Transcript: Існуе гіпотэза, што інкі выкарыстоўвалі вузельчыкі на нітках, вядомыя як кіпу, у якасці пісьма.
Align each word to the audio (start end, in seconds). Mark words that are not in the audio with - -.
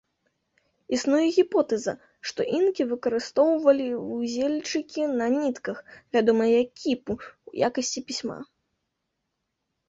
Існуе 0.95 1.25
гіпотэза, 1.35 1.93
што 2.29 2.41
інкі 2.59 2.83
выкарыстоўвалі 2.93 3.85
вузельчыкі 4.13 5.01
на 5.21 5.27
нітках, 5.37 5.77
вядомыя 6.19 6.57
як 6.65 6.71
кіпу, 6.85 7.13
у 7.53 7.55
якасці 7.69 7.99
пісьма. 8.09 8.39